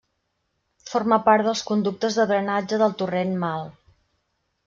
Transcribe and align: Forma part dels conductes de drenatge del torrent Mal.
Forma 0.91 1.19
part 1.27 1.45
dels 1.49 1.61
conductes 1.67 2.17
de 2.21 2.25
drenatge 2.33 2.81
del 2.85 2.97
torrent 3.03 3.35
Mal. 3.47 3.69